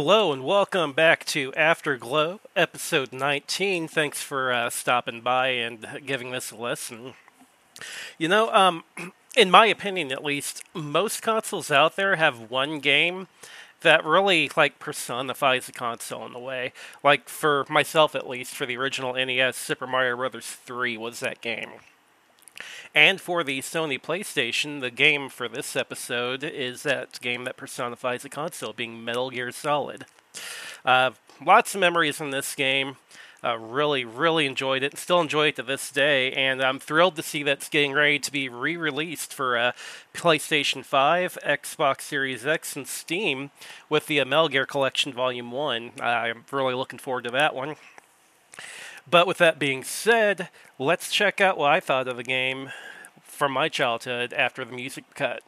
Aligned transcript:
Hello 0.00 0.32
and 0.32 0.44
welcome 0.44 0.92
back 0.92 1.24
to 1.24 1.52
Afterglow, 1.54 2.38
episode 2.54 3.12
19. 3.12 3.88
Thanks 3.88 4.22
for 4.22 4.52
uh, 4.52 4.70
stopping 4.70 5.22
by 5.22 5.48
and 5.48 5.84
giving 6.06 6.30
this 6.30 6.52
a 6.52 6.56
listen. 6.56 7.14
You 8.16 8.28
know, 8.28 8.48
um, 8.54 8.84
in 9.36 9.50
my 9.50 9.66
opinion 9.66 10.12
at 10.12 10.22
least, 10.22 10.62
most 10.72 11.20
consoles 11.20 11.72
out 11.72 11.96
there 11.96 12.14
have 12.14 12.48
one 12.48 12.78
game 12.78 13.26
that 13.80 14.04
really 14.04 14.48
like 14.56 14.78
personifies 14.78 15.66
the 15.66 15.72
console 15.72 16.24
in 16.26 16.32
a 16.32 16.38
way. 16.38 16.72
Like 17.02 17.28
for 17.28 17.66
myself 17.68 18.14
at 18.14 18.28
least, 18.28 18.54
for 18.54 18.66
the 18.66 18.76
original 18.76 19.14
NES, 19.14 19.56
Super 19.56 19.88
Mario 19.88 20.14
Bros. 20.16 20.46
3 20.46 20.96
was 20.96 21.18
that 21.18 21.40
game. 21.40 21.70
And 22.94 23.20
for 23.20 23.44
the 23.44 23.60
Sony 23.60 24.00
PlayStation, 24.00 24.80
the 24.80 24.90
game 24.90 25.28
for 25.28 25.48
this 25.48 25.76
episode 25.76 26.42
is 26.42 26.82
that 26.82 27.20
game 27.20 27.44
that 27.44 27.56
personifies 27.56 28.22
the 28.22 28.28
console, 28.28 28.72
being 28.72 29.04
Metal 29.04 29.30
Gear 29.30 29.52
Solid. 29.52 30.06
Uh, 30.84 31.10
lots 31.44 31.74
of 31.74 31.80
memories 31.80 32.20
in 32.20 32.30
this 32.30 32.54
game. 32.54 32.96
Uh, 33.42 33.56
really, 33.56 34.04
really 34.04 34.46
enjoyed 34.46 34.82
it. 34.82 34.92
And 34.92 34.98
still 34.98 35.20
enjoy 35.20 35.48
it 35.48 35.56
to 35.56 35.62
this 35.62 35.92
day, 35.92 36.32
and 36.32 36.60
I'm 36.60 36.80
thrilled 36.80 37.14
to 37.16 37.22
see 37.22 37.44
that's 37.44 37.68
getting 37.68 37.92
ready 37.92 38.18
to 38.18 38.32
be 38.32 38.48
re-released 38.48 39.32
for 39.32 39.56
uh, 39.56 39.72
PlayStation 40.12 40.84
5, 40.84 41.38
Xbox 41.46 42.00
Series 42.00 42.44
X, 42.44 42.74
and 42.74 42.88
Steam 42.88 43.50
with 43.88 44.08
the 44.08 44.20
uh, 44.20 44.24
Metal 44.24 44.48
Gear 44.48 44.66
Collection 44.66 45.12
Volume 45.12 45.52
One. 45.52 45.92
I'm 46.00 46.46
really 46.50 46.74
looking 46.74 46.98
forward 46.98 47.24
to 47.24 47.30
that 47.30 47.54
one. 47.54 47.76
But 49.10 49.26
with 49.26 49.38
that 49.38 49.58
being 49.58 49.84
said, 49.84 50.48
let's 50.78 51.10
check 51.10 51.40
out 51.40 51.56
what 51.56 51.72
I 51.72 51.80
thought 51.80 52.08
of 52.08 52.16
the 52.16 52.22
game 52.22 52.70
from 53.22 53.52
my 53.52 53.68
childhood 53.68 54.32
after 54.32 54.64
the 54.64 54.72
music 54.72 55.04
cut. 55.14 55.42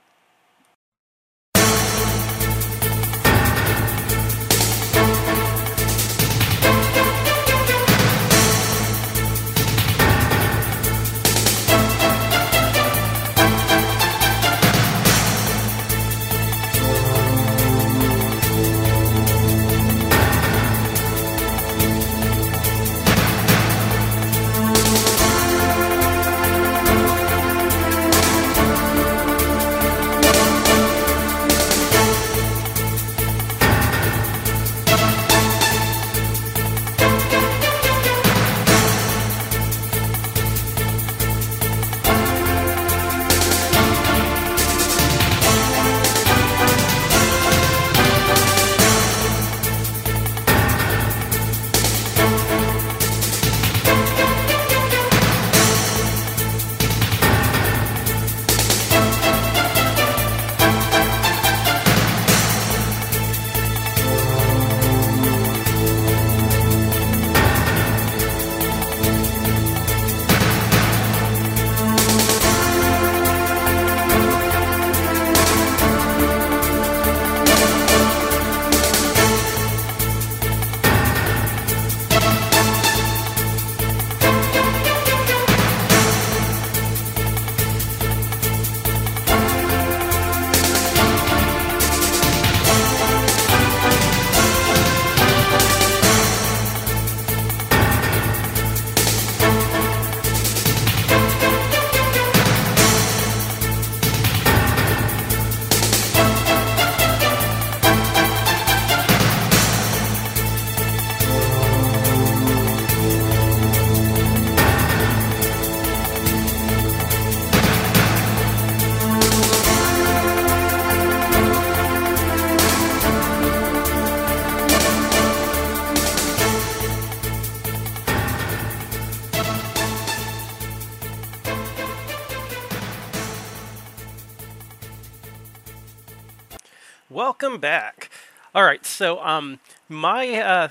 Welcome 137.41 137.61
back. 137.61 138.11
All 138.55 138.65
right, 138.65 138.85
so 138.85 139.19
um, 139.25 139.61
my 139.89 140.29
uh, 140.41 140.69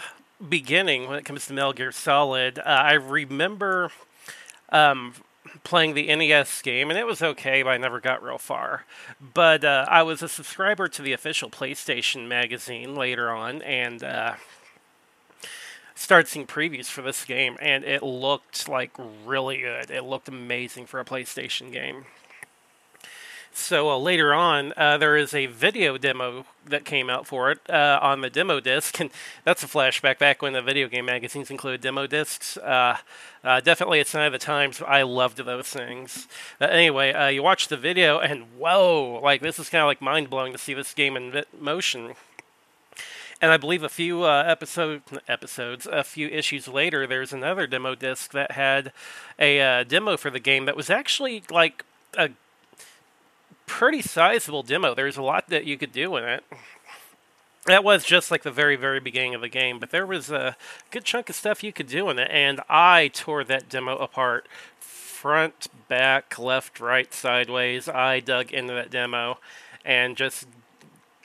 beginning 0.47 1.09
when 1.09 1.18
it 1.18 1.25
comes 1.25 1.47
to 1.47 1.53
Metal 1.53 1.74
Gear 1.74 1.91
Solid, 1.91 2.59
uh, 2.59 2.62
I 2.62 2.94
remember 2.94 3.90
um, 4.72 5.16
playing 5.63 5.96
the 5.96 6.16
NES 6.16 6.62
game, 6.62 6.91
and 6.91 7.00
it 7.00 7.08
was 7.08 7.24
okay, 7.24 7.63
but 7.63 7.72
I 7.72 7.78
never 7.78 8.00
got 8.00 8.22
real 8.22 8.38
far. 8.38 8.85
But 9.34 9.63
uh, 9.63 9.88
I 9.90 10.03
was 10.03 10.22
a 10.22 10.29
subscriber 10.29 10.88
to 10.90 11.02
the 11.02 11.12
official 11.12 11.50
PlayStation 11.50 12.28
magazine 12.28 12.94
later 12.94 13.31
on, 13.31 13.63
and 13.63 14.03
uh, 14.03 14.35
started 15.96 16.28
seeing 16.28 16.46
previews 16.46 16.85
for 16.85 17.02
this 17.02 17.25
game, 17.25 17.58
and 17.59 17.84
it 17.84 18.03
looked 18.03 18.69
like 18.69 18.91
really 19.25 19.58
good. 19.58 19.90
It 19.90 20.03
looked 20.03 20.28
amazing 20.28 20.85
for 20.85 21.00
a 21.00 21.06
PlayStation 21.06 21.72
game. 21.72 22.06
So 23.59 23.90
uh, 23.90 23.97
later 23.97 24.34
on, 24.34 24.73
uh, 24.78 24.97
there 24.97 25.16
is 25.17 25.34
a 25.34 25.46
video 25.46 25.97
demo 25.97 26.46
that 26.66 26.85
came 26.85 27.09
out 27.09 27.28
for 27.28 27.52
it 27.52 27.59
uh, 27.70 28.00
on 28.02 28.22
the 28.22 28.29
demo 28.29 28.59
disc, 28.59 29.00
and 29.00 29.11
that's 29.44 29.64
a 29.64 29.67
flashback 29.67 30.17
back 30.17 30.41
when 30.41 30.53
the 30.53 30.61
video 30.61 30.88
game 30.88 31.06
magazines 31.06 31.52
included 31.52 31.82
demo 31.82 32.08
discs. 32.08 32.58
Uh, 32.58 32.97
uh, 33.44 33.59
definitely 33.59 34.00
a 34.00 34.06
sign 34.06 34.26
of 34.26 34.32
the 34.32 34.40
times. 34.40 34.82
I 34.82 35.03
loved 35.03 35.38
those 35.38 35.67
things. 35.67 36.28
Uh, 36.59 36.66
anyway, 36.66 37.34
you 37.34 37.44
watch 37.44 37.67
the 37.67 37.78
video, 37.78 38.17
and 38.20 38.46
whoa, 38.58 39.20
like 39.22 39.41
this 39.41 39.59
is 39.59 39.70
kind 39.70 39.82
of 39.82 39.88
like 39.88 40.02
mind 40.02 40.29
blowing 40.29 40.52
to 40.53 40.58
see 40.58 40.73
this 40.73 40.94
game 40.94 41.16
in 41.16 41.44
motion. 41.59 42.14
And 43.41 43.52
I 43.52 43.58
believe 43.58 43.84
a 43.84 43.90
few 43.90 44.28
episode 44.28 45.03
episodes, 45.28 45.85
a 45.85 46.03
few 46.03 46.28
issues 46.29 46.67
later, 46.67 47.06
there's 47.06 47.34
another 47.34 47.67
demo 47.67 47.94
disc 47.94 48.32
that 48.32 48.53
had 48.53 48.94
a 49.38 49.85
demo 49.88 50.17
for 50.17 50.29
the 50.29 50.40
game 50.40 50.66
that 50.66 50.76
was 50.76 50.90
actually 50.90 51.44
like 51.52 51.84
a 52.17 52.32
pretty 53.70 54.02
sizable 54.02 54.64
demo. 54.64 54.96
There's 54.96 55.16
a 55.16 55.22
lot 55.22 55.48
that 55.50 55.64
you 55.64 55.78
could 55.78 55.92
do 55.92 56.18
in 56.18 56.24
it. 56.24 56.44
That 57.68 57.84
was 57.84 58.04
just 58.04 58.32
like 58.32 58.42
the 58.42 58.52
very, 58.52 58.76
very 58.76 59.00
beginning 59.00 59.36
of 59.36 59.42
the 59.42 59.48
game, 59.48 59.78
but 59.78 59.92
there 59.92 60.08
was 60.08 60.32
a 60.32 60.58
good 60.90 61.06
chunk 61.06 61.30
of 61.30 61.36
stuff 61.36 61.64
you 61.64 61.72
could 61.72 61.88
do 61.88 62.10
in 62.10 62.18
it, 62.18 62.30
and 62.32 62.62
I 62.68 63.12
tore 63.14 63.44
that 63.44 63.70
demo 63.70 63.96
apart 63.98 64.48
front, 64.80 65.68
back, 65.88 66.40
left, 66.40 66.80
right, 66.80 67.14
sideways. 67.14 67.88
I 67.88 68.22
dug 68.22 68.52
into 68.52 68.74
that 68.74 68.90
demo 68.90 69.38
and 69.86 70.18
just 70.18 70.48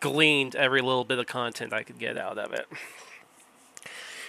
gleaned 0.00 0.54
every 0.54 0.82
little 0.82 1.04
bit 1.04 1.18
of 1.18 1.26
content 1.26 1.72
I 1.72 1.82
could 1.82 1.98
get 1.98 2.18
out 2.18 2.36
of 2.36 2.52
it. 2.52 2.66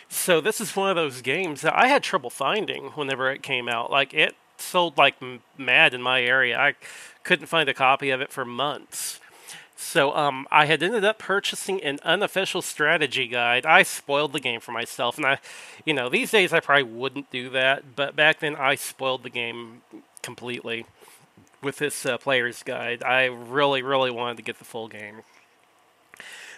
So 0.08 0.40
this 0.40 0.62
is 0.62 0.74
one 0.74 0.90
of 0.90 0.96
those 0.96 1.22
games 1.22 1.62
that 1.62 1.78
I 1.78 1.88
had 1.88 2.02
trouble 2.02 2.30
finding 2.30 2.86
whenever 2.92 3.30
it 3.30 3.44
came 3.44 3.68
out. 3.68 3.92
Like 3.92 4.14
it 4.14 4.36
sold 4.58 4.98
like 4.98 5.16
mad 5.58 5.94
in 5.94 6.02
my 6.02 6.22
area. 6.22 6.58
I 6.58 6.76
couldn't 7.24 7.48
find 7.48 7.70
a 7.70 7.74
copy 7.74 8.10
of 8.10 8.22
it 8.22 8.32
for 8.32 8.46
months. 8.46 9.20
So 9.76 10.16
um, 10.16 10.48
I 10.52 10.66
had 10.66 10.82
ended 10.82 11.04
up 11.04 11.20
purchasing 11.20 11.84
an 11.84 12.00
unofficial 12.04 12.62
strategy 12.62 13.28
guide. 13.28 13.66
I 13.66 13.84
spoiled 13.84 14.32
the 14.32 14.40
game 14.40 14.62
for 14.62 14.72
myself, 14.72 15.18
and 15.18 15.26
I, 15.26 15.40
you 15.86 15.94
know, 15.94 16.08
these 16.08 16.32
days 16.32 16.54
I 16.54 16.62
probably 16.62 16.84
wouldn't 16.84 17.30
do 17.30 17.50
that, 17.50 17.96
but 17.96 18.16
back 18.16 18.40
then 18.40 18.56
I 18.56 18.76
spoiled 18.76 19.24
the 19.24 19.30
game 19.30 19.82
completely 20.22 20.86
with 21.62 21.78
this 21.78 22.06
uh, 22.06 22.18
player's 22.18 22.64
guide. 22.64 23.04
I 23.04 23.26
really, 23.26 23.82
really 23.82 24.12
wanted 24.12 24.38
to 24.38 24.44
get 24.44 24.60
the 24.60 24.66
full 24.66 24.88
game. 24.88 25.24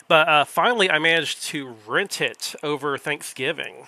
But 0.07 0.27
uh, 0.27 0.45
finally, 0.45 0.89
I 0.89 0.99
managed 0.99 1.43
to 1.45 1.75
rent 1.85 2.21
it 2.21 2.55
over 2.61 2.97
Thanksgiving. 2.97 3.87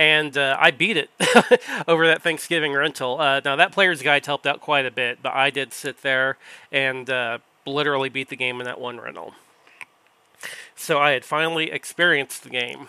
And 0.00 0.38
uh, 0.38 0.56
I 0.58 0.70
beat 0.70 0.96
it 0.96 1.10
over 1.86 2.06
that 2.06 2.22
Thanksgiving 2.22 2.72
rental. 2.72 3.20
Uh, 3.20 3.42
now, 3.44 3.54
that 3.56 3.70
player's 3.70 4.00
guide 4.00 4.24
helped 4.24 4.46
out 4.46 4.62
quite 4.62 4.86
a 4.86 4.90
bit, 4.90 5.18
but 5.22 5.34
I 5.34 5.50
did 5.50 5.74
sit 5.74 6.00
there 6.00 6.38
and 6.72 7.10
uh, 7.10 7.36
literally 7.66 8.08
beat 8.08 8.30
the 8.30 8.36
game 8.36 8.60
in 8.60 8.64
that 8.64 8.80
one 8.80 8.98
rental. 8.98 9.34
So 10.74 10.98
I 10.98 11.10
had 11.10 11.22
finally 11.22 11.70
experienced 11.70 12.44
the 12.44 12.48
game. 12.48 12.88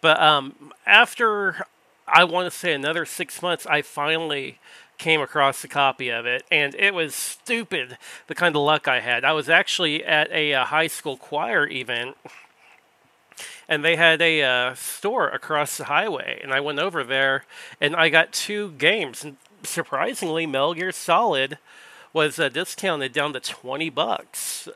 But 0.00 0.20
um, 0.20 0.72
after, 0.86 1.66
I 2.08 2.24
want 2.24 2.52
to 2.52 2.58
say, 2.58 2.72
another 2.72 3.06
six 3.06 3.40
months, 3.40 3.64
I 3.66 3.80
finally 3.82 4.58
came 4.98 5.20
across 5.20 5.62
a 5.62 5.68
copy 5.68 6.08
of 6.08 6.26
it, 6.26 6.42
and 6.50 6.74
it 6.74 6.94
was 6.94 7.14
stupid 7.14 7.96
the 8.26 8.34
kind 8.34 8.56
of 8.56 8.62
luck 8.62 8.88
I 8.88 8.98
had. 8.98 9.24
I 9.24 9.34
was 9.34 9.48
actually 9.48 10.04
at 10.04 10.28
a, 10.32 10.50
a 10.50 10.64
high 10.64 10.88
school 10.88 11.16
choir 11.16 11.68
event, 11.68 12.16
and 13.70 13.84
they 13.84 13.94
had 13.94 14.20
a 14.20 14.42
uh, 14.42 14.74
store 14.74 15.28
across 15.28 15.78
the 15.78 15.84
highway, 15.84 16.40
and 16.42 16.52
I 16.52 16.58
went 16.58 16.80
over 16.80 17.04
there, 17.04 17.44
and 17.80 17.94
I 17.94 18.08
got 18.08 18.32
two 18.32 18.72
games. 18.72 19.24
And 19.24 19.36
surprisingly, 19.62 20.44
Metal 20.44 20.74
Gear 20.74 20.90
Solid 20.90 21.56
was 22.12 22.40
uh, 22.40 22.48
discounted 22.48 23.12
down 23.12 23.32
to 23.32 23.40
twenty 23.40 23.88
bucks. 23.88 24.68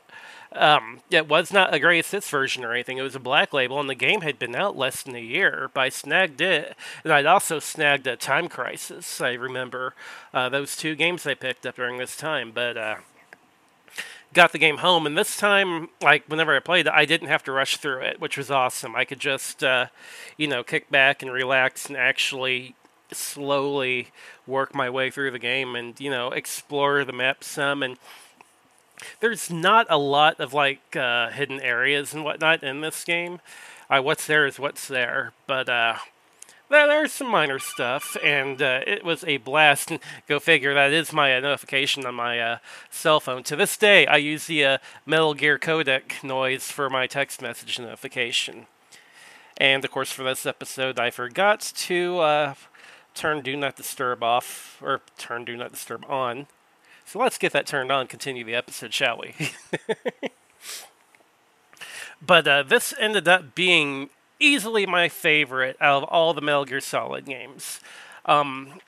Um, 0.53 1.01
it 1.11 1.27
was 1.27 1.51
not 1.51 1.73
a 1.73 1.79
greatest 1.79 2.13
hits 2.13 2.29
version 2.29 2.63
or 2.63 2.71
anything. 2.71 2.97
It 2.97 3.01
was 3.01 3.15
a 3.15 3.19
black 3.19 3.51
label, 3.51 3.81
and 3.81 3.89
the 3.89 3.95
game 3.95 4.21
had 4.21 4.39
been 4.39 4.55
out 4.55 4.77
less 4.77 5.03
than 5.03 5.13
a 5.13 5.19
year. 5.19 5.69
But 5.73 5.81
I 5.81 5.89
snagged 5.89 6.39
it, 6.39 6.77
and 7.03 7.11
I'd 7.11 7.25
also 7.25 7.59
snagged 7.59 8.07
a 8.07 8.15
Time 8.15 8.47
Crisis. 8.47 9.19
I 9.19 9.33
remember 9.33 9.93
uh, 10.33 10.47
those 10.47 10.77
two 10.77 10.95
games 10.95 11.27
I 11.27 11.33
picked 11.33 11.65
up 11.65 11.75
during 11.75 11.97
this 11.97 12.15
time. 12.15 12.53
But 12.55 12.77
uh, 12.77 12.95
got 14.35 14.51
the 14.51 14.59
game 14.59 14.77
home, 14.77 15.07
and 15.07 15.17
this 15.17 15.35
time, 15.35 15.89
like 16.01 16.25
whenever 16.27 16.55
I 16.55 16.59
played 16.59 16.87
I 16.87 17.05
didn't 17.05 17.29
have 17.29 17.43
to 17.45 17.51
rush 17.51 17.77
through 17.77 18.01
it, 18.01 18.21
which 18.21 18.37
was 18.37 18.51
awesome. 18.51 18.95
I 18.95 19.05
could 19.05 19.19
just, 19.19 19.63
uh, 19.63 19.87
you 20.37 20.47
know, 20.47 20.63
kick 20.63 20.91
back 20.91 21.23
and 21.23 21.31
relax 21.31 21.87
and 21.87 21.97
actually 21.97 22.75
slowly 23.11 24.09
work 24.45 24.75
my 24.75 24.89
way 24.89 25.09
through 25.09 25.31
the 25.31 25.39
game 25.39 25.75
and 25.75 25.99
you 25.99 26.09
know 26.09 26.31
explore 26.31 27.05
the 27.05 27.13
map 27.13 27.43
some 27.43 27.83
and 27.83 27.97
there's 29.19 29.49
not 29.49 29.85
a 29.89 29.97
lot 29.97 30.39
of 30.39 30.53
like 30.53 30.95
uh, 30.95 31.29
hidden 31.29 31.59
areas 31.61 32.13
and 32.13 32.23
whatnot 32.23 32.63
in 32.63 32.81
this 32.81 33.03
game. 33.03 33.39
Uh, 33.89 34.01
what's 34.01 34.25
there 34.25 34.45
is 34.45 34.57
what's 34.59 34.87
there, 34.87 35.33
but 35.47 35.69
uh, 35.69 35.95
there, 36.69 36.87
there's 36.87 37.11
some 37.11 37.27
minor 37.29 37.59
stuff, 37.59 38.17
and 38.23 38.61
uh, 38.61 38.81
it 38.85 39.03
was 39.03 39.23
a 39.25 39.37
blast. 39.37 39.91
And 39.91 39.99
go 40.27 40.39
figure, 40.39 40.73
that 40.73 40.91
is 40.91 41.13
my 41.13 41.35
uh, 41.35 41.39
notification 41.39 42.05
on 42.05 42.15
my 42.15 42.39
uh, 42.39 42.57
cell 42.89 43.19
phone. 43.19 43.43
To 43.43 43.55
this 43.55 43.77
day, 43.77 44.07
I 44.07 44.17
use 44.17 44.47
the 44.47 44.65
uh, 44.65 44.77
Metal 45.05 45.33
Gear 45.33 45.59
codec 45.59 46.23
noise 46.23 46.71
for 46.71 46.89
my 46.89 47.07
text 47.07 47.41
message 47.41 47.79
notification. 47.79 48.67
And 49.57 49.85
of 49.85 49.91
course, 49.91 50.11
for 50.11 50.23
this 50.23 50.45
episode, 50.45 50.99
I 50.99 51.11
forgot 51.11 51.59
to 51.75 52.19
uh, 52.19 52.53
turn 53.13 53.41
Do 53.41 53.55
Not 53.55 53.75
Disturb 53.75 54.23
off, 54.23 54.79
or 54.81 55.01
turn 55.17 55.45
Do 55.45 55.55
Not 55.55 55.71
Disturb 55.71 56.05
on. 56.09 56.47
So 57.05 57.19
let's 57.19 57.37
get 57.37 57.53
that 57.53 57.67
turned 57.67 57.91
on, 57.91 58.07
continue 58.07 58.43
the 58.43 58.55
episode, 58.55 58.93
shall 58.93 59.19
we? 59.19 59.35
but 62.21 62.47
uh, 62.47 62.63
this 62.63 62.93
ended 62.99 63.27
up 63.27 63.53
being 63.53 64.09
easily 64.39 64.85
my 64.85 65.09
favorite 65.09 65.77
out 65.79 66.03
of 66.03 66.09
all 66.09 66.33
the 66.33 66.41
Metal 66.41 66.65
Gear 66.65 66.81
Solid 66.81 67.25
games. 67.25 67.79
Um, 68.25 68.79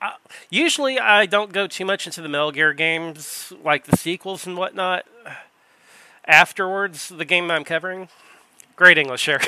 uh, 0.00 0.12
usually, 0.50 0.98
I 0.98 1.26
don't 1.26 1.52
go 1.52 1.66
too 1.66 1.84
much 1.84 2.06
into 2.06 2.22
the 2.22 2.28
Metal 2.28 2.52
Gear 2.52 2.72
games, 2.72 3.52
like 3.64 3.86
the 3.86 3.96
sequels 3.96 4.46
and 4.46 4.56
whatnot. 4.56 5.04
Afterwards, 6.24 7.08
the 7.08 7.24
game 7.24 7.50
I'm 7.50 7.64
covering, 7.64 8.08
great 8.76 8.98
English 8.98 9.24
here. 9.24 9.40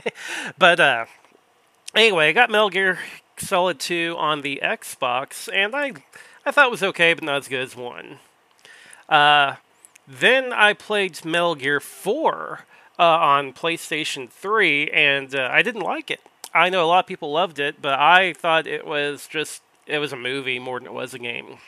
but 0.58 0.78
uh, 0.78 1.06
anyway, 1.94 2.28
I 2.28 2.32
got 2.32 2.50
Metal 2.50 2.70
Gear 2.70 2.98
Solid 3.38 3.80
2 3.80 4.14
on 4.18 4.42
the 4.42 4.60
Xbox, 4.62 5.48
and 5.52 5.74
I 5.74 5.94
I 6.44 6.50
thought 6.50 6.68
it 6.68 6.70
was 6.70 6.82
okay, 6.82 7.12
but 7.14 7.24
not 7.24 7.36
as 7.36 7.48
good 7.48 7.60
as 7.60 7.76
one. 7.76 8.18
Uh, 9.08 9.56
then 10.06 10.52
I 10.52 10.72
played 10.72 11.24
Metal 11.24 11.54
Gear 11.54 11.80
4 11.80 12.60
uh, 12.98 13.02
on 13.02 13.52
PlayStation 13.52 14.28
3, 14.28 14.90
and 14.90 15.34
uh, 15.34 15.48
I 15.52 15.62
didn't 15.62 15.82
like 15.82 16.10
it. 16.10 16.20
I 16.54 16.70
know 16.70 16.84
a 16.84 16.86
lot 16.86 17.00
of 17.00 17.06
people 17.06 17.32
loved 17.32 17.58
it, 17.58 17.80
but 17.80 17.98
I 17.98 18.32
thought 18.32 18.66
it 18.66 18.86
was 18.86 19.28
just 19.28 19.62
it 19.86 19.98
was 19.98 20.12
a 20.12 20.16
movie 20.16 20.58
more 20.58 20.78
than 20.78 20.86
it 20.86 20.92
was 20.94 21.14
a 21.14 21.18
game. 21.18 21.58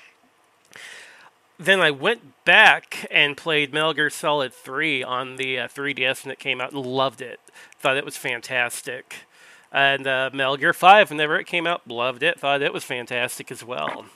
Then 1.58 1.80
I 1.80 1.90
went 1.90 2.44
back 2.44 3.06
and 3.10 3.36
played 3.36 3.72
Metal 3.72 3.92
Gear 3.92 4.10
Solid 4.10 4.54
3 4.54 5.02
on 5.02 5.36
the 5.36 5.58
uh, 5.58 5.68
3DS 5.68 6.24
when 6.24 6.32
it 6.32 6.38
came 6.38 6.60
out 6.60 6.72
and 6.72 6.84
loved 6.84 7.20
it. 7.20 7.38
Thought 7.78 7.98
it 7.98 8.04
was 8.04 8.16
fantastic. 8.16 9.26
And 9.70 10.06
uh, 10.06 10.30
Metal 10.32 10.56
Gear 10.56 10.72
5, 10.72 11.10
whenever 11.10 11.38
it 11.38 11.46
came 11.46 11.66
out, 11.66 11.86
loved 11.86 12.22
it. 12.22 12.40
Thought 12.40 12.62
it 12.62 12.72
was 12.72 12.84
fantastic 12.84 13.52
as 13.52 13.62
well. 13.62 14.06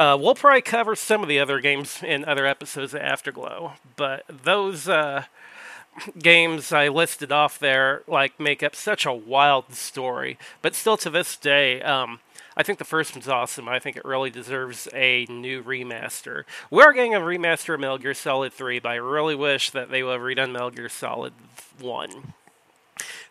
Uh, 0.00 0.16
we'll 0.16 0.34
probably 0.34 0.62
cover 0.62 0.96
some 0.96 1.22
of 1.22 1.28
the 1.28 1.38
other 1.38 1.60
games 1.60 2.02
in 2.02 2.24
other 2.24 2.46
episodes 2.46 2.94
of 2.94 3.02
Afterglow, 3.02 3.74
but 3.96 4.24
those 4.28 4.88
uh, 4.88 5.24
games 6.18 6.72
I 6.72 6.88
listed 6.88 7.30
off 7.30 7.58
there 7.58 8.00
like 8.06 8.40
make 8.40 8.62
up 8.62 8.74
such 8.74 9.04
a 9.04 9.12
wild 9.12 9.74
story. 9.74 10.38
But 10.62 10.74
still, 10.74 10.96
to 10.96 11.10
this 11.10 11.36
day, 11.36 11.82
um, 11.82 12.20
I 12.56 12.62
think 12.62 12.78
the 12.78 12.84
first 12.86 13.14
one's 13.14 13.28
awesome. 13.28 13.68
I 13.68 13.78
think 13.78 13.98
it 13.98 14.06
really 14.06 14.30
deserves 14.30 14.88
a 14.94 15.26
new 15.26 15.62
remaster. 15.62 16.44
We're 16.70 16.94
getting 16.94 17.14
a 17.14 17.20
remaster 17.20 17.74
of 17.74 17.80
Metal 17.80 17.98
Gear 17.98 18.14
Solid 18.14 18.54
3, 18.54 18.78
but 18.78 18.88
I 18.88 18.94
really 18.94 19.34
wish 19.34 19.68
that 19.68 19.90
they 19.90 20.02
would 20.02 20.12
have 20.12 20.22
redone 20.22 20.50
Metal 20.50 20.70
Gear 20.70 20.88
Solid 20.88 21.34
1. 21.78 22.32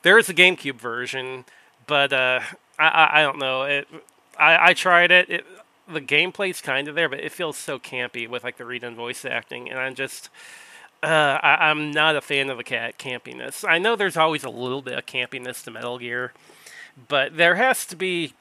There 0.04 0.20
is 0.20 0.30
a 0.30 0.36
GameCube 0.36 0.76
version, 0.76 1.46
but 1.88 2.14
uh, 2.14 2.42
I, 2.78 2.88
I, 2.88 3.20
I 3.20 3.22
don't 3.24 3.40
know. 3.40 3.64
It, 3.64 3.88
I, 4.38 4.70
I 4.70 4.74
tried 4.76 5.10
it. 5.10 5.32
it 5.32 5.46
the 5.92 6.02
gameplay's 6.02 6.62
kind 6.62 6.88
of 6.88 6.96
there, 6.96 7.10
but 7.10 7.20
it 7.20 7.32
feels 7.32 7.58
so 7.58 7.80
campy 7.80 8.28
with 8.28 8.44
like 8.44 8.58
the 8.58 8.64
redone 8.64 8.96
voice 8.96 9.26
acting, 9.26 9.70
and 9.70 9.80
I'm 9.80 9.96
just. 9.96 10.30
Uh, 11.02 11.40
I, 11.42 11.72
am 11.72 11.92
not 11.92 12.18
a 12.18 12.22
fan 12.22 12.50
of 12.50 12.58
the 12.58 12.64
cat 12.64 12.98
campiness. 12.98 13.64
I 13.66 13.78
know 13.78 13.96
there's 13.96 14.18
always 14.18 14.44
a 14.44 14.50
little 14.50 14.82
bit 14.82 14.98
of 14.98 15.06
campiness 15.06 15.64
to 15.64 15.72
Metal 15.72 15.98
Gear, 15.98 16.34
but 17.08 17.38
there 17.38 17.56
has 17.56 17.86
to 17.86 17.96
be 17.96 18.34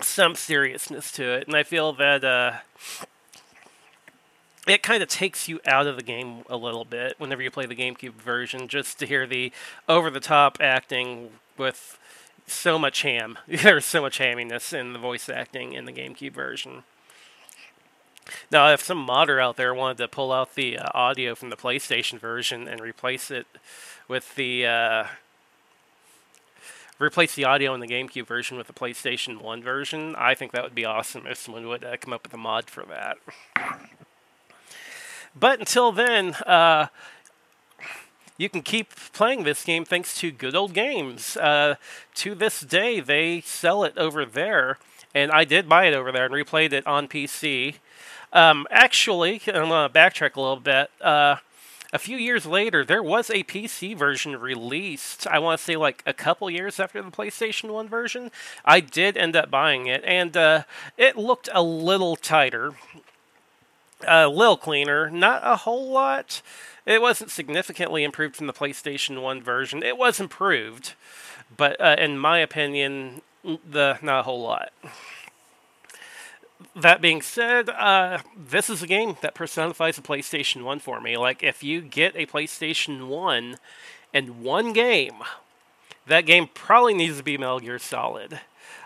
some 0.00 0.36
seriousness 0.36 1.10
to 1.12 1.24
it, 1.32 1.48
and 1.48 1.56
I 1.56 1.64
feel 1.64 1.92
that 1.94 2.22
uh, 2.22 2.52
it 4.66 4.82
kind 4.82 5.02
of 5.02 5.08
takes 5.08 5.48
you 5.48 5.60
out 5.66 5.86
of 5.86 5.96
the 5.96 6.02
game 6.02 6.44
a 6.48 6.56
little 6.56 6.84
bit 6.84 7.14
whenever 7.18 7.42
you 7.42 7.50
play 7.50 7.66
the 7.66 7.74
GameCube 7.74 8.14
version, 8.14 8.68
just 8.68 8.98
to 9.00 9.06
hear 9.06 9.26
the 9.26 9.52
over-the-top 9.88 10.58
acting 10.60 11.30
with 11.58 11.98
so 12.52 12.78
much 12.78 13.02
ham. 13.02 13.38
There's 13.48 13.84
so 13.84 14.02
much 14.02 14.18
hamminess 14.18 14.72
in 14.72 14.92
the 14.92 14.98
voice 14.98 15.28
acting 15.28 15.72
in 15.72 15.84
the 15.84 15.92
GameCube 15.92 16.32
version. 16.32 16.84
Now, 18.50 18.72
if 18.72 18.82
some 18.82 18.98
modder 18.98 19.40
out 19.40 19.56
there 19.56 19.74
wanted 19.74 19.98
to 19.98 20.08
pull 20.08 20.32
out 20.32 20.54
the 20.54 20.78
uh, 20.78 20.88
audio 20.94 21.34
from 21.34 21.50
the 21.50 21.56
PlayStation 21.56 22.18
version 22.18 22.68
and 22.68 22.80
replace 22.80 23.30
it 23.30 23.46
with 24.08 24.34
the 24.36 24.66
uh, 24.66 25.04
replace 26.98 27.34
the 27.34 27.44
audio 27.44 27.74
in 27.74 27.80
the 27.80 27.88
GameCube 27.88 28.26
version 28.26 28.56
with 28.56 28.68
the 28.68 28.72
PlayStation 28.72 29.40
One 29.40 29.62
version, 29.62 30.14
I 30.16 30.34
think 30.34 30.52
that 30.52 30.62
would 30.62 30.74
be 30.74 30.84
awesome 30.84 31.26
if 31.26 31.38
someone 31.38 31.66
would 31.66 31.84
uh, 31.84 31.96
come 31.96 32.12
up 32.12 32.22
with 32.22 32.34
a 32.34 32.38
mod 32.38 32.70
for 32.70 32.84
that. 32.84 33.18
But 35.34 35.58
until 35.60 35.92
then, 35.92 36.34
uh, 36.34 36.88
you 38.42 38.48
can 38.48 38.62
keep 38.62 38.90
playing 39.12 39.44
this 39.44 39.64
game 39.64 39.84
thanks 39.84 40.18
to 40.18 40.32
Good 40.32 40.56
Old 40.56 40.74
Games. 40.74 41.36
Uh, 41.36 41.76
to 42.16 42.34
this 42.34 42.60
day, 42.60 42.98
they 42.98 43.40
sell 43.42 43.84
it 43.84 43.96
over 43.96 44.24
there, 44.24 44.78
and 45.14 45.30
I 45.30 45.44
did 45.44 45.68
buy 45.68 45.84
it 45.84 45.94
over 45.94 46.10
there 46.10 46.24
and 46.24 46.34
replayed 46.34 46.72
it 46.72 46.84
on 46.84 47.06
PC. 47.06 47.76
Um, 48.32 48.66
actually, 48.68 49.40
I'm 49.46 49.68
going 49.68 49.88
to 49.88 49.94
backtrack 49.94 50.34
a 50.34 50.40
little 50.40 50.56
bit. 50.56 50.90
Uh, 51.00 51.36
a 51.92 51.98
few 52.00 52.16
years 52.16 52.44
later, 52.44 52.84
there 52.84 53.02
was 53.02 53.30
a 53.30 53.44
PC 53.44 53.96
version 53.96 54.34
released. 54.40 55.24
I 55.28 55.38
want 55.38 55.60
to 55.60 55.64
say 55.64 55.76
like 55.76 56.02
a 56.04 56.12
couple 56.12 56.50
years 56.50 56.80
after 56.80 57.00
the 57.00 57.10
PlayStation 57.12 57.70
1 57.70 57.88
version. 57.88 58.32
I 58.64 58.80
did 58.80 59.16
end 59.16 59.36
up 59.36 59.52
buying 59.52 59.86
it, 59.86 60.02
and 60.04 60.36
uh, 60.36 60.64
it 60.98 61.16
looked 61.16 61.48
a 61.52 61.62
little 61.62 62.16
tighter, 62.16 62.72
a 64.08 64.26
little 64.26 64.56
cleaner, 64.56 65.10
not 65.10 65.42
a 65.44 65.58
whole 65.58 65.92
lot. 65.92 66.42
It 66.84 67.00
wasn't 67.00 67.30
significantly 67.30 68.02
improved 68.02 68.36
from 68.36 68.48
the 68.48 68.52
PlayStation 68.52 69.22
1 69.22 69.42
version. 69.42 69.82
It 69.82 69.96
was 69.96 70.18
improved, 70.18 70.94
but 71.56 71.80
uh, 71.80 71.96
in 71.98 72.18
my 72.18 72.38
opinion, 72.38 73.22
the 73.44 73.98
not 74.02 74.20
a 74.20 74.22
whole 74.24 74.42
lot. 74.42 74.72
That 76.74 77.00
being 77.00 77.22
said, 77.22 77.68
uh, 77.68 78.18
this 78.36 78.70
is 78.70 78.82
a 78.82 78.86
game 78.86 79.16
that 79.20 79.34
personifies 79.34 79.98
a 79.98 80.02
PlayStation 80.02 80.62
1 80.62 80.78
for 80.80 81.00
me. 81.00 81.16
Like, 81.16 81.42
if 81.42 81.62
you 81.62 81.80
get 81.80 82.16
a 82.16 82.26
PlayStation 82.26 83.08
1 83.08 83.56
and 84.14 84.42
one 84.42 84.72
game, 84.72 85.16
that 86.06 86.26
game 86.26 86.48
probably 86.52 86.94
needs 86.94 87.18
to 87.18 87.22
be 87.22 87.36
Metal 87.36 87.60
Gear 87.60 87.78
Solid. 87.78 88.40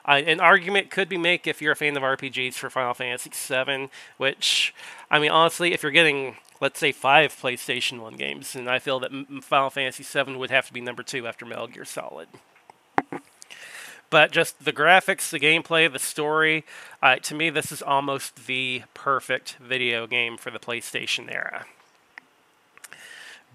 Uh, 0.06 0.22
an 0.24 0.40
argument 0.40 0.90
could 0.90 1.08
be 1.08 1.18
made 1.18 1.46
if 1.46 1.60
you're 1.60 1.72
a 1.72 1.76
fan 1.76 1.96
of 1.96 2.02
RPGs 2.02 2.54
for 2.54 2.70
Final 2.70 2.94
Fantasy 2.94 3.30
VII, 3.30 3.88
which, 4.18 4.74
I 5.10 5.18
mean, 5.18 5.30
honestly, 5.30 5.72
if 5.72 5.82
you're 5.82 5.92
getting 5.92 6.36
let's 6.60 6.78
say 6.78 6.92
five 6.92 7.34
PlayStation 7.34 8.00
1 8.00 8.14
games, 8.14 8.54
and 8.54 8.68
I 8.68 8.78
feel 8.78 9.00
that 9.00 9.10
Final 9.42 9.70
Fantasy 9.70 10.02
7 10.02 10.38
would 10.38 10.50
have 10.50 10.66
to 10.66 10.72
be 10.72 10.80
number 10.80 11.02
two 11.02 11.26
after 11.26 11.44
Metal 11.44 11.66
Gear 11.66 11.84
Solid. 11.84 12.28
But 14.08 14.30
just 14.30 14.64
the 14.64 14.72
graphics, 14.72 15.30
the 15.30 15.40
gameplay, 15.40 15.92
the 15.92 15.98
story, 15.98 16.64
uh, 17.02 17.16
to 17.16 17.34
me, 17.34 17.50
this 17.50 17.72
is 17.72 17.82
almost 17.82 18.46
the 18.46 18.82
perfect 18.94 19.56
video 19.60 20.06
game 20.06 20.36
for 20.36 20.50
the 20.50 20.60
PlayStation 20.60 21.32
era. 21.32 21.66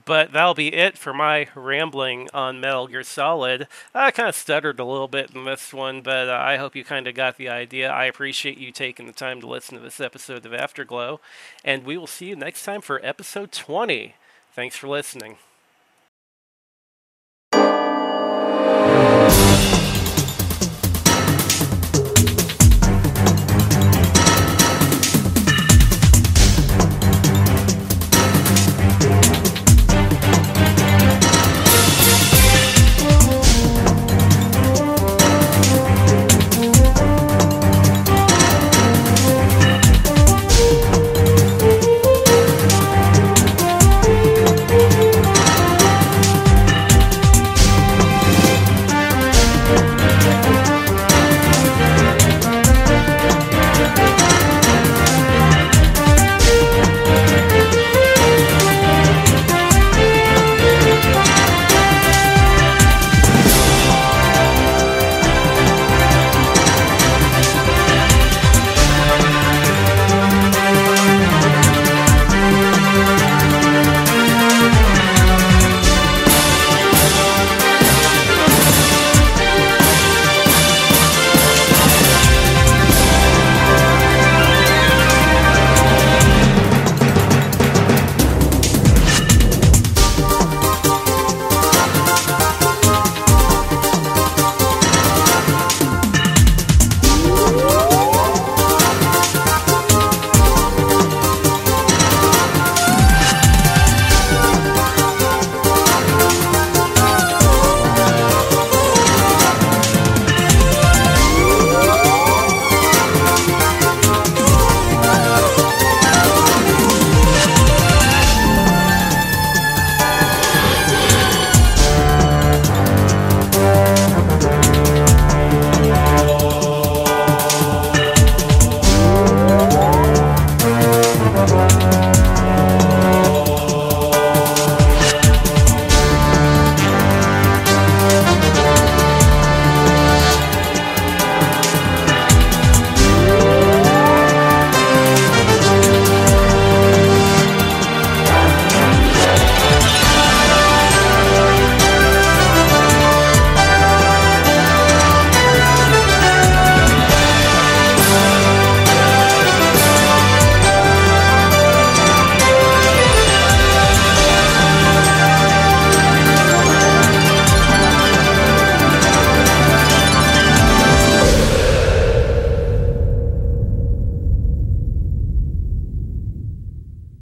But 0.06 0.32
that'll 0.32 0.54
be 0.54 0.74
it 0.74 0.98
for 0.98 1.14
my 1.14 1.48
rambling 1.54 2.30
on 2.34 2.60
Metal 2.60 2.88
Gear 2.88 3.04
Solid. 3.04 3.68
I 3.94 4.12
kind 4.12 4.30
of 4.30 4.36
stuttered 4.36 4.80
a 4.80 4.86
little 4.86 5.08
bit 5.08 5.32
in 5.36 5.46
this 5.46 5.74
one, 5.74 6.02
but 6.02 6.30
uh, 6.30 6.40
I 6.42 6.58
hope 6.58 6.76
you 6.76 6.84
kind 6.84 7.08
of 7.08 7.16
got 7.16 7.38
the 7.38 7.50
idea. 7.50 7.90
I 7.90 8.06
appreciate 8.06 8.58
you 8.58 8.72
taking 8.72 9.06
the 9.06 9.14
time 9.14 9.42
to 9.42 9.48
listen 9.48 9.78
to 9.78 9.84
this 9.84 10.00
episode 10.00 10.46
of 10.46 10.54
Afterglow, 10.54 11.20
and 11.64 11.86
we 11.86 11.98
will 11.98 12.08
see 12.08 12.28
you 12.28 12.36
next 12.36 12.64
time 12.64 12.82
for 12.82 13.06
episode 13.06 13.52
20. 13.52 14.16
Thanks 14.54 14.76
for 14.76 14.88
listening. 14.88 15.38